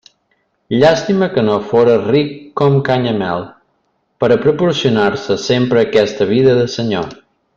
Llàstima 0.75 1.27
que 1.35 1.41
no 1.49 1.57
fóra 1.73 1.97
ric 2.05 2.31
com 2.61 2.79
Canyamel, 2.87 3.45
per 4.23 4.31
a 4.35 4.39
proporcionar-se 4.47 5.39
sempre 5.45 5.85
aquesta 5.85 6.31
vida 6.35 6.57
de 6.63 6.67
senyor! 6.79 7.17